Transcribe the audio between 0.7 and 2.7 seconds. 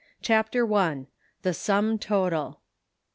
I. THE SUM TOTAL.